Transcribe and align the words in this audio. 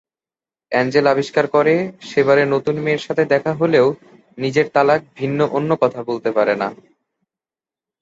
Angel 0.71 1.05
আবিষ্কার 1.07 1.45
করে 1.47 1.73
সে 2.01 2.21
বারে 2.23 2.43
নতুন 2.45 2.75
মেয়ের 2.79 3.01
সাথে 3.01 3.23
দেখা 3.25 3.51
হলেও 3.53 3.87
নিজের 4.37 4.67
তালাক 4.69 5.01
ভিন্ন 5.15 5.39
অন্য 5.51 5.71
কথা 5.75 5.99
বলতে 6.03 6.29
পারে 6.31 6.53
না। 6.55 6.67